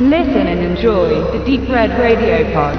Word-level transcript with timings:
Listen 0.00 0.46
and 0.46 0.60
enjoy 0.60 1.08
the 1.32 1.44
Deep 1.44 1.68
Red 1.68 1.90
Radio 1.98 2.44
Pod. 2.52 2.78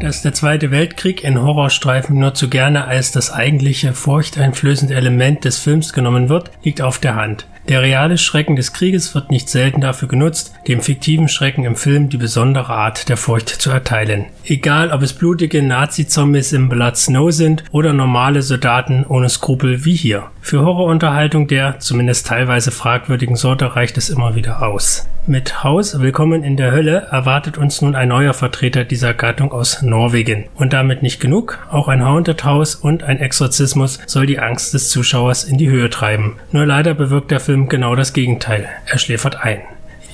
Dass 0.00 0.22
der 0.22 0.32
Zweite 0.34 0.70
Weltkrieg 0.70 1.24
in 1.24 1.42
Horrorstreifen 1.42 2.16
nur 2.16 2.34
zu 2.34 2.48
gerne 2.48 2.84
als 2.84 3.10
das 3.10 3.32
eigentliche 3.32 3.92
furchteinflößende 3.92 4.94
Element 4.94 5.44
des 5.44 5.58
Films 5.58 5.92
genommen 5.92 6.28
wird, 6.28 6.52
liegt 6.62 6.80
auf 6.80 7.00
der 7.00 7.16
Hand. 7.16 7.48
Der 7.68 7.82
reale 7.82 8.16
Schrecken 8.16 8.54
des 8.54 8.72
Krieges 8.72 9.12
wird 9.16 9.32
nicht 9.32 9.48
selten 9.48 9.80
dafür 9.80 10.06
genutzt, 10.06 10.54
dem 10.68 10.80
fiktiven 10.80 11.28
Schrecken 11.28 11.64
im 11.64 11.74
Film 11.74 12.08
die 12.08 12.16
besondere 12.16 12.72
Art 12.72 13.08
der 13.08 13.16
Furcht 13.16 13.48
zu 13.48 13.70
erteilen. 13.70 14.26
Egal, 14.44 14.92
ob 14.92 15.02
es 15.02 15.12
blutige 15.12 15.62
Nazi-Zombies 15.64 16.52
im 16.52 16.68
Blood 16.68 16.96
Snow 16.96 17.32
sind 17.32 17.64
oder 17.72 17.92
normale 17.92 18.42
Soldaten 18.42 19.04
ohne 19.04 19.28
Skrupel 19.28 19.84
wie 19.84 19.96
hier. 19.96 20.30
Für 20.46 20.64
Horrorunterhaltung 20.64 21.48
der, 21.48 21.80
zumindest 21.80 22.28
teilweise 22.28 22.70
fragwürdigen 22.70 23.34
Sorte 23.34 23.74
reicht 23.74 23.98
es 23.98 24.10
immer 24.10 24.36
wieder 24.36 24.62
aus. 24.62 25.08
Mit 25.26 25.64
Haus 25.64 26.00
Willkommen 26.00 26.44
in 26.44 26.56
der 26.56 26.70
Hölle 26.70 27.08
erwartet 27.10 27.58
uns 27.58 27.82
nun 27.82 27.96
ein 27.96 28.10
neuer 28.10 28.32
Vertreter 28.32 28.84
dieser 28.84 29.12
Gattung 29.12 29.50
aus 29.50 29.82
Norwegen. 29.82 30.44
Und 30.54 30.72
damit 30.72 31.02
nicht 31.02 31.18
genug, 31.18 31.58
auch 31.72 31.88
ein 31.88 32.04
Haunted 32.04 32.44
House 32.44 32.76
und 32.76 33.02
ein 33.02 33.18
Exorzismus 33.18 33.98
soll 34.06 34.26
die 34.26 34.38
Angst 34.38 34.72
des 34.72 34.88
Zuschauers 34.88 35.42
in 35.42 35.58
die 35.58 35.68
Höhe 35.68 35.90
treiben. 35.90 36.36
Nur 36.52 36.64
leider 36.64 36.94
bewirkt 36.94 37.32
der 37.32 37.40
Film 37.40 37.68
genau 37.68 37.96
das 37.96 38.12
Gegenteil. 38.12 38.68
Er 38.86 38.98
schläfert 38.98 39.42
ein. 39.42 39.62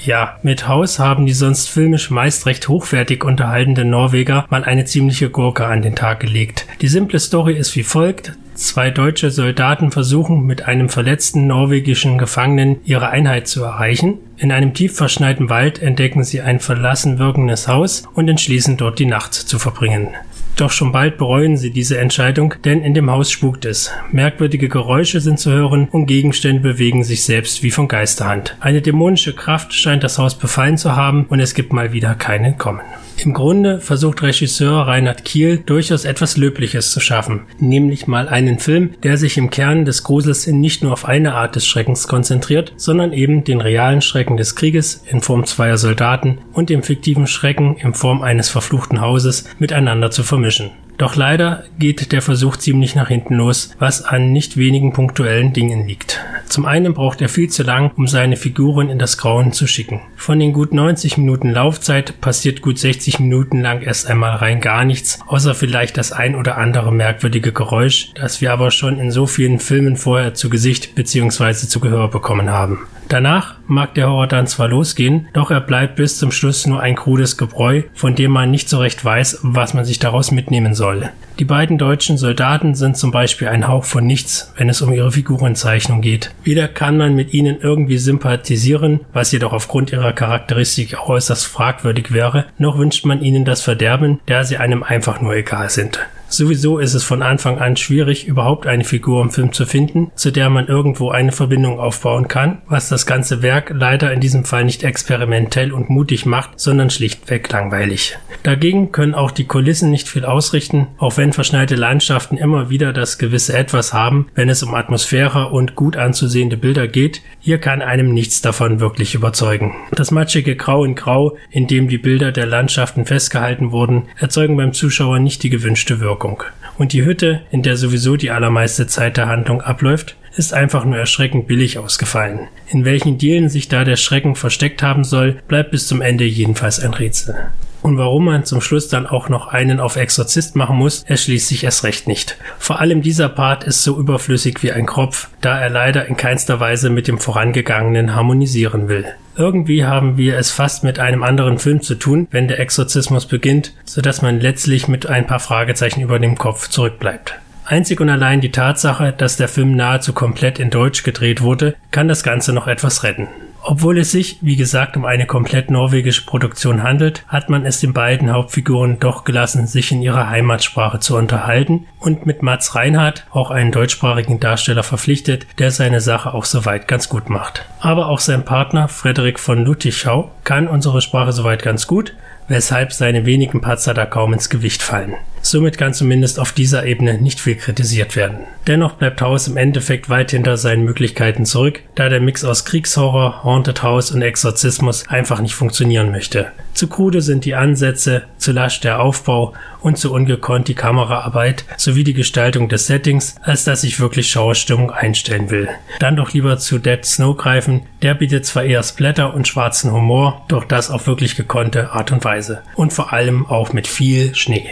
Ja, 0.02 0.38
mit 0.42 0.66
Haus 0.66 0.98
haben 0.98 1.26
die 1.26 1.34
sonst 1.34 1.68
filmisch 1.68 2.10
meist 2.10 2.46
recht 2.46 2.68
hochwertig 2.68 3.22
unterhaltenden 3.22 3.90
Norweger 3.90 4.46
mal 4.48 4.64
eine 4.64 4.86
ziemliche 4.86 5.28
Gurke 5.28 5.66
an 5.66 5.82
den 5.82 5.94
Tag 5.94 6.20
gelegt. 6.20 6.66
Die 6.80 6.88
simple 6.88 7.20
Story 7.20 7.52
ist 7.52 7.76
wie 7.76 7.82
folgt. 7.82 8.32
Zwei 8.54 8.90
deutsche 8.90 9.30
Soldaten 9.30 9.90
versuchen 9.90 10.44
mit 10.44 10.66
einem 10.66 10.90
verletzten 10.90 11.46
norwegischen 11.46 12.18
Gefangenen 12.18 12.80
ihre 12.84 13.08
Einheit 13.08 13.48
zu 13.48 13.64
erreichen. 13.64 14.18
In 14.36 14.52
einem 14.52 14.74
tief 14.74 14.94
verschneiten 14.94 15.48
Wald 15.48 15.80
entdecken 15.80 16.22
sie 16.22 16.42
ein 16.42 16.60
verlassen 16.60 17.18
wirkendes 17.18 17.66
Haus 17.66 18.04
und 18.14 18.28
entschließen 18.28 18.76
dort 18.76 18.98
die 18.98 19.06
Nacht 19.06 19.34
zu 19.34 19.58
verbringen. 19.58 20.08
Doch 20.56 20.70
schon 20.70 20.92
bald 20.92 21.16
bereuen 21.16 21.56
sie 21.56 21.70
diese 21.70 21.98
Entscheidung, 21.98 22.54
denn 22.64 22.82
in 22.82 22.92
dem 22.92 23.10
Haus 23.10 23.30
spukt 23.30 23.64
es. 23.64 23.90
Merkwürdige 24.10 24.68
Geräusche 24.68 25.20
sind 25.20 25.38
zu 25.38 25.50
hören 25.50 25.88
und 25.90 26.06
Gegenstände 26.06 26.60
bewegen 26.60 27.04
sich 27.04 27.24
selbst 27.24 27.62
wie 27.62 27.70
von 27.70 27.88
Geisterhand. 27.88 28.56
Eine 28.60 28.82
dämonische 28.82 29.34
Kraft 29.34 29.72
scheint 29.72 30.04
das 30.04 30.18
Haus 30.18 30.38
befallen 30.38 30.76
zu 30.76 30.94
haben 30.94 31.24
und 31.30 31.40
es 31.40 31.54
gibt 31.54 31.72
mal 31.72 31.94
wieder 31.94 32.14
kein 32.14 32.44
Entkommen. 32.44 32.82
Im 33.18 33.34
Grunde 33.34 33.80
versucht 33.80 34.22
Regisseur 34.22 34.86
Reinhard 34.86 35.24
Kiel 35.24 35.58
durchaus 35.64 36.04
etwas 36.04 36.36
Löbliches 36.36 36.90
zu 36.90 37.00
schaffen, 37.00 37.42
nämlich 37.58 38.06
mal 38.06 38.28
einen 38.28 38.58
Film, 38.58 38.94
der 39.02 39.16
sich 39.16 39.38
im 39.38 39.50
Kern 39.50 39.84
des 39.84 40.02
Grusels 40.02 40.46
nicht 40.46 40.82
nur 40.82 40.92
auf 40.92 41.04
eine 41.04 41.34
Art 41.34 41.54
des 41.54 41.66
Schreckens 41.66 42.08
konzentriert, 42.08 42.72
sondern 42.76 43.12
eben 43.12 43.44
den 43.44 43.60
realen 43.60 44.02
Schrecken 44.02 44.36
des 44.36 44.56
Krieges 44.56 45.04
in 45.06 45.20
Form 45.20 45.46
zweier 45.46 45.76
Soldaten 45.76 46.38
und 46.52 46.70
dem 46.70 46.82
fiktiven 46.82 47.26
Schrecken 47.26 47.76
in 47.76 47.94
Form 47.94 48.22
eines 48.22 48.48
verfluchten 48.48 49.00
Hauses 49.00 49.44
miteinander 49.58 50.10
zu 50.10 50.22
vermischen. 50.22 50.70
Doch 50.98 51.16
leider 51.16 51.64
geht 51.78 52.12
der 52.12 52.22
Versuch 52.22 52.56
ziemlich 52.56 52.94
nach 52.94 53.08
hinten 53.08 53.34
los, 53.34 53.74
was 53.78 54.04
an 54.04 54.32
nicht 54.32 54.56
wenigen 54.56 54.92
punktuellen 54.92 55.52
Dingen 55.52 55.86
liegt. 55.86 56.20
Zum 56.52 56.66
einen 56.66 56.92
braucht 56.92 57.22
er 57.22 57.30
viel 57.30 57.48
zu 57.48 57.62
lang, 57.62 57.92
um 57.96 58.06
seine 58.06 58.36
Figuren 58.36 58.90
in 58.90 58.98
das 58.98 59.16
Grauen 59.16 59.54
zu 59.54 59.66
schicken. 59.66 60.02
Von 60.16 60.38
den 60.38 60.52
gut 60.52 60.74
90 60.74 61.16
Minuten 61.16 61.50
Laufzeit 61.50 62.20
passiert 62.20 62.60
gut 62.60 62.78
60 62.78 63.20
Minuten 63.20 63.62
lang 63.62 63.80
erst 63.80 64.06
einmal 64.06 64.36
rein 64.36 64.60
gar 64.60 64.84
nichts, 64.84 65.18
außer 65.26 65.54
vielleicht 65.54 65.96
das 65.96 66.12
ein 66.12 66.36
oder 66.36 66.58
andere 66.58 66.92
merkwürdige 66.92 67.52
Geräusch, 67.52 68.10
das 68.16 68.42
wir 68.42 68.52
aber 68.52 68.70
schon 68.70 68.98
in 68.98 69.10
so 69.10 69.24
vielen 69.24 69.60
Filmen 69.60 69.96
vorher 69.96 70.34
zu 70.34 70.50
Gesicht 70.50 70.94
bzw. 70.94 71.54
zu 71.54 71.80
Gehör 71.80 72.08
bekommen 72.08 72.50
haben. 72.50 72.80
Danach 73.08 73.56
mag 73.66 73.94
der 73.94 74.08
Horror 74.08 74.26
dann 74.26 74.46
zwar 74.46 74.68
losgehen, 74.68 75.28
doch 75.32 75.50
er 75.50 75.60
bleibt 75.60 75.96
bis 75.96 76.18
zum 76.18 76.32
Schluss 76.32 76.66
nur 76.66 76.80
ein 76.80 76.96
krudes 76.96 77.36
Gebräu, 77.36 77.82
von 77.94 78.14
dem 78.14 78.30
man 78.30 78.50
nicht 78.50 78.68
so 78.68 78.78
recht 78.78 79.04
weiß, 79.04 79.40
was 79.42 79.74
man 79.74 79.84
sich 79.84 79.98
daraus 79.98 80.30
mitnehmen 80.30 80.74
soll. 80.74 81.10
Die 81.38 81.44
beiden 81.44 81.76
deutschen 81.76 82.18
Soldaten 82.18 82.74
sind 82.74 82.96
zum 82.96 83.10
Beispiel 83.10 83.48
ein 83.48 83.66
Hauch 83.66 83.84
von 83.84 84.06
nichts, 84.06 84.52
wenn 84.56 84.68
es 84.68 84.80
um 84.80 84.92
ihre 84.92 85.12
Figurenzeichnung 85.12 86.00
geht. 86.00 86.30
Weder 86.44 86.68
kann 86.68 86.96
man 86.96 87.14
mit 87.14 87.32
ihnen 87.32 87.60
irgendwie 87.60 87.98
sympathisieren, 87.98 89.00
was 89.12 89.32
jedoch 89.32 89.52
aufgrund 89.52 89.92
ihrer 89.92 90.12
Charakteristik 90.12 90.98
äußerst 91.08 91.46
fragwürdig 91.46 92.12
wäre, 92.12 92.46
noch 92.58 92.78
wünscht 92.78 93.04
man 93.04 93.22
ihnen 93.22 93.44
das 93.44 93.62
Verderben, 93.62 94.20
da 94.26 94.44
sie 94.44 94.56
einem 94.56 94.82
einfach 94.82 95.20
nur 95.20 95.34
egal 95.34 95.70
sind. 95.70 96.00
Sowieso 96.32 96.78
ist 96.78 96.94
es 96.94 97.04
von 97.04 97.22
Anfang 97.22 97.58
an 97.58 97.76
schwierig, 97.76 98.26
überhaupt 98.26 98.66
eine 98.66 98.84
Figur 98.84 99.20
im 99.20 99.28
Film 99.28 99.52
zu 99.52 99.66
finden, 99.66 100.10
zu 100.14 100.30
der 100.30 100.48
man 100.48 100.66
irgendwo 100.66 101.10
eine 101.10 101.30
Verbindung 101.30 101.78
aufbauen 101.78 102.26
kann, 102.26 102.62
was 102.68 102.88
das 102.88 103.04
ganze 103.04 103.42
Werk 103.42 103.70
leider 103.74 104.10
in 104.14 104.20
diesem 104.20 104.46
Fall 104.46 104.64
nicht 104.64 104.82
experimentell 104.82 105.72
und 105.72 105.90
mutig 105.90 106.24
macht, 106.24 106.58
sondern 106.58 106.88
schlichtweg 106.88 107.52
langweilig. 107.52 108.16
Dagegen 108.44 108.92
können 108.92 109.14
auch 109.14 109.30
die 109.30 109.44
Kulissen 109.44 109.90
nicht 109.90 110.08
viel 110.08 110.24
ausrichten, 110.24 110.86
auch 110.96 111.18
wenn 111.18 111.34
verschneite 111.34 111.74
Landschaften 111.74 112.38
immer 112.38 112.70
wieder 112.70 112.94
das 112.94 113.18
gewisse 113.18 113.52
Etwas 113.52 113.92
haben, 113.92 114.28
wenn 114.34 114.48
es 114.48 114.62
um 114.62 114.74
Atmosphäre 114.74 115.48
und 115.48 115.74
gut 115.74 115.98
anzusehende 115.98 116.56
Bilder 116.56 116.88
geht, 116.88 117.20
hier 117.40 117.58
kann 117.58 117.82
einem 117.82 118.14
nichts 118.14 118.40
davon 118.40 118.80
wirklich 118.80 119.14
überzeugen. 119.14 119.74
Das 119.90 120.10
matschige 120.10 120.56
Grau 120.56 120.82
in 120.86 120.94
Grau, 120.94 121.36
in 121.50 121.66
dem 121.66 121.88
die 121.88 121.98
Bilder 121.98 122.32
der 122.32 122.46
Landschaften 122.46 123.04
festgehalten 123.04 123.70
wurden, 123.70 124.04
erzeugen 124.16 124.56
beim 124.56 124.72
Zuschauer 124.72 125.18
nicht 125.18 125.42
die 125.42 125.50
gewünschte 125.50 126.00
Wirkung. 126.00 126.21
Wirkung. 126.22 126.44
Und 126.78 126.92
die 126.92 127.04
Hütte, 127.04 127.40
in 127.50 127.62
der 127.62 127.76
sowieso 127.76 128.16
die 128.16 128.30
allermeiste 128.30 128.86
Zeit 128.86 129.16
der 129.16 129.26
Handlung 129.26 129.60
abläuft, 129.60 130.16
ist 130.36 130.54
einfach 130.54 130.84
nur 130.84 130.96
erschreckend 130.96 131.48
billig 131.48 131.78
ausgefallen. 131.78 132.48
In 132.70 132.84
welchen 132.84 133.18
Dielen 133.18 133.48
sich 133.48 133.68
da 133.68 133.84
der 133.84 133.96
Schrecken 133.96 134.36
versteckt 134.36 134.82
haben 134.82 135.04
soll, 135.04 135.36
bleibt 135.48 135.72
bis 135.72 135.88
zum 135.88 136.00
Ende 136.00 136.24
jedenfalls 136.24 136.80
ein 136.80 136.94
Rätsel. 136.94 137.34
Und 137.82 137.98
warum 137.98 138.24
man 138.26 138.44
zum 138.44 138.60
Schluss 138.60 138.88
dann 138.88 139.06
auch 139.06 139.28
noch 139.28 139.48
einen 139.48 139.80
auf 139.80 139.96
Exorzist 139.96 140.54
machen 140.54 140.76
muss, 140.76 141.02
erschließt 141.02 141.48
sich 141.48 141.64
erst 141.64 141.82
recht 141.82 142.06
nicht. 142.06 142.38
Vor 142.58 142.80
allem 142.80 143.02
dieser 143.02 143.28
Part 143.28 143.64
ist 143.64 143.82
so 143.82 143.98
überflüssig 143.98 144.62
wie 144.62 144.70
ein 144.72 144.86
Kropf, 144.86 145.28
da 145.40 145.58
er 145.58 145.68
leider 145.68 146.06
in 146.06 146.16
keinster 146.16 146.60
Weise 146.60 146.90
mit 146.90 147.08
dem 147.08 147.18
vorangegangenen 147.18 148.14
harmonisieren 148.14 148.88
will. 148.88 149.04
Irgendwie 149.36 149.84
haben 149.84 150.16
wir 150.16 150.38
es 150.38 150.50
fast 150.50 150.84
mit 150.84 151.00
einem 151.00 151.22
anderen 151.22 151.58
Film 151.58 151.82
zu 151.82 151.96
tun, 151.96 152.28
wenn 152.30 152.48
der 152.48 152.60
Exorzismus 152.60 153.26
beginnt, 153.26 153.72
so 153.84 154.00
dass 154.00 154.22
man 154.22 154.40
letztlich 154.40 154.88
mit 154.88 155.06
ein 155.06 155.26
paar 155.26 155.40
Fragezeichen 155.40 156.02
über 156.02 156.18
dem 156.18 156.38
Kopf 156.38 156.68
zurückbleibt. 156.68 157.34
Einzig 157.64 158.00
und 158.00 158.10
allein 158.10 158.40
die 158.40 158.52
Tatsache, 158.52 159.14
dass 159.16 159.36
der 159.36 159.48
Film 159.48 159.74
nahezu 159.74 160.12
komplett 160.12 160.58
in 160.58 160.70
Deutsch 160.70 161.04
gedreht 161.04 161.42
wurde, 161.42 161.74
kann 161.90 162.08
das 162.08 162.22
Ganze 162.22 162.52
noch 162.52 162.66
etwas 162.66 163.02
retten. 163.02 163.28
Obwohl 163.64 163.98
es 163.98 164.10
sich, 164.10 164.38
wie 164.40 164.56
gesagt, 164.56 164.96
um 164.96 165.04
eine 165.04 165.24
komplett 165.24 165.70
norwegische 165.70 166.26
Produktion 166.26 166.82
handelt, 166.82 167.24
hat 167.28 167.48
man 167.48 167.64
es 167.64 167.78
den 167.78 167.92
beiden 167.92 168.32
Hauptfiguren 168.32 168.98
doch 168.98 169.22
gelassen, 169.22 169.68
sich 169.68 169.92
in 169.92 170.02
ihrer 170.02 170.28
Heimatsprache 170.28 170.98
zu 170.98 171.16
unterhalten 171.16 171.86
und 172.00 172.26
mit 172.26 172.42
Mats 172.42 172.74
Reinhardt 172.74 173.24
auch 173.30 173.52
einen 173.52 173.70
deutschsprachigen 173.70 174.40
Darsteller 174.40 174.82
verpflichtet, 174.82 175.46
der 175.58 175.70
seine 175.70 176.00
Sache 176.00 176.34
auch 176.34 176.44
soweit 176.44 176.88
ganz 176.88 177.08
gut 177.08 177.30
macht. 177.30 177.64
Aber 177.78 178.08
auch 178.08 178.18
sein 178.18 178.44
Partner 178.44 178.88
Frederik 178.88 179.38
von 179.38 179.64
Luttichau 179.64 180.32
kann 180.42 180.66
unsere 180.66 181.00
Sprache 181.00 181.32
soweit 181.32 181.62
ganz 181.62 181.86
gut, 181.86 182.14
weshalb 182.48 182.92
seine 182.92 183.26
wenigen 183.26 183.60
Patzer 183.60 183.94
da 183.94 184.06
kaum 184.06 184.32
ins 184.32 184.50
Gewicht 184.50 184.82
fallen. 184.82 185.14
Somit 185.42 185.76
kann 185.76 185.92
zumindest 185.92 186.38
auf 186.38 186.52
dieser 186.52 186.86
Ebene 186.86 187.20
nicht 187.20 187.40
viel 187.40 187.56
kritisiert 187.56 188.14
werden. 188.16 188.38
Dennoch 188.68 188.92
bleibt 188.92 189.20
House 189.20 189.48
im 189.48 189.56
Endeffekt 189.56 190.08
weit 190.08 190.30
hinter 190.30 190.56
seinen 190.56 190.84
Möglichkeiten 190.84 191.44
zurück, 191.44 191.80
da 191.96 192.08
der 192.08 192.20
Mix 192.20 192.44
aus 192.44 192.64
Kriegshorror, 192.64 193.42
Haunted 193.42 193.82
House 193.82 194.12
und 194.12 194.22
Exorzismus 194.22 195.08
einfach 195.08 195.40
nicht 195.40 195.54
funktionieren 195.54 196.12
möchte. 196.12 196.52
Zu 196.74 196.86
krude 196.86 197.20
sind 197.20 197.44
die 197.44 197.54
Ansätze, 197.54 198.22
zu 198.38 198.52
lasch 198.52 198.80
der 198.80 199.00
Aufbau 199.00 199.52
und 199.80 199.98
zu 199.98 200.12
ungekonnt 200.12 200.68
die 200.68 200.74
Kameraarbeit 200.74 201.64
sowie 201.76 202.04
die 202.04 202.14
Gestaltung 202.14 202.68
des 202.68 202.86
Settings, 202.86 203.34
als 203.42 203.64
dass 203.64 203.84
ich 203.84 204.00
wirklich 204.00 204.30
Schauerstimmung 204.30 204.92
einstellen 204.92 205.50
will. 205.50 205.68
Dann 205.98 206.16
doch 206.16 206.32
lieber 206.32 206.58
zu 206.58 206.78
Dead 206.78 207.04
Snow 207.04 207.36
greifen, 207.36 207.82
der 208.00 208.14
bietet 208.14 208.46
zwar 208.46 208.62
eher 208.64 208.82
Splatter 208.82 209.34
und 209.34 209.48
schwarzen 209.48 209.92
Humor, 209.92 210.44
doch 210.48 210.64
das 210.64 210.90
auf 210.90 211.06
wirklich 211.08 211.36
gekonnte 211.36 211.90
Art 211.90 212.12
und 212.12 212.24
Weise. 212.24 212.62
Und 212.74 212.92
vor 212.92 213.12
allem 213.12 213.44
auch 213.46 213.72
mit 213.72 213.88
viel 213.88 214.34
Schnee. 214.34 214.70